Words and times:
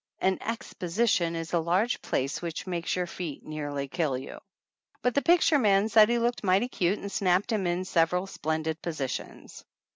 (An 0.19 0.39
exposition 0.41 1.35
is 1.35 1.53
a 1.53 1.59
large 1.59 2.01
place 2.01 2.41
which 2.41 2.65
makes 2.65 2.95
your 2.95 3.05
feet 3.05 3.45
nearly 3.45 3.87
kill 3.87 4.17
you.) 4.17 4.39
But 5.03 5.13
the 5.13 5.21
picture 5.21 5.59
man 5.59 5.89
said 5.89 6.09
he 6.09 6.17
looked 6.17 6.43
mighty 6.43 6.69
cute 6.69 6.97
and 6.97 7.11
snapped 7.11 7.51
him 7.51 7.67
in 7.67 7.85
several 7.85 8.25
splendid 8.25 8.81
positions. 8.81 9.63